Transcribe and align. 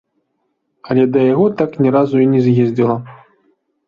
Але 0.93 1.03
да 1.15 1.21
яго 1.33 1.45
так 1.59 1.75
ні 1.87 1.91
разу 1.97 2.15
і 2.23 2.25
не 2.31 2.39
з'ездзіла. 2.47 2.97